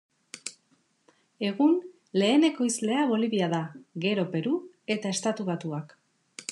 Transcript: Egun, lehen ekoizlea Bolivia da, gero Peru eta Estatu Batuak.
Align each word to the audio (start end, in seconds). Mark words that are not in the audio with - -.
Egun, 1.49 1.75
lehen 2.21 2.47
ekoizlea 2.49 3.05
Bolivia 3.13 3.51
da, 3.55 3.61
gero 4.07 4.27
Peru 4.35 4.59
eta 4.97 5.17
Estatu 5.19 5.51
Batuak. 5.53 5.97